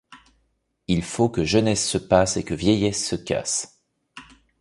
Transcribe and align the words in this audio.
Il 0.87 1.03
faut 1.03 1.29
que 1.29 1.43
jeunesse 1.43 1.87
se 1.87 1.99
passe 1.99 2.35
et 2.35 2.43
que 2.43 2.55
vieillesse 2.55 3.07
se 3.07 3.15
casse. 3.15 3.83